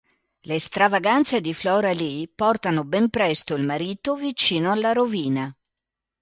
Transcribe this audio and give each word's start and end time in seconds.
Le 0.49 0.57
stravaganze 0.57 1.41
di 1.41 1.53
Flora 1.53 1.91
Lee 1.93 2.27
portano 2.27 2.83
ben 2.85 3.11
presto 3.11 3.53
il 3.53 3.63
marito 3.63 4.15
vicino 4.15 4.71
alla 4.71 4.93
rovina. 4.93 5.55